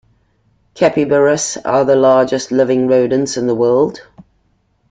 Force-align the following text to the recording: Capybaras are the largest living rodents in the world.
Capybaras 0.73 1.59
are 1.63 1.85
the 1.85 1.95
largest 1.95 2.51
living 2.51 2.87
rodents 2.87 3.37
in 3.37 3.45
the 3.45 3.53
world. 3.53 4.01